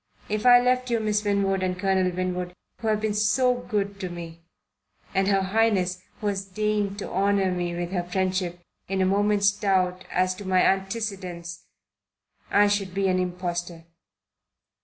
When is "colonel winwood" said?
1.77-2.55